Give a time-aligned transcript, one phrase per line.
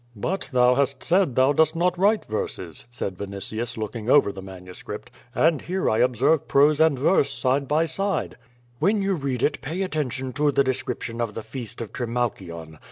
[0.15, 4.41] "But thou hast said thou dost not write verses," said Vini tius looking over the
[4.41, 8.35] manuscript, "and here I observe prose and verse side by side."
[8.81, 12.79] 'TVTien you read it pay attention to the description of the feast of Trimalchion.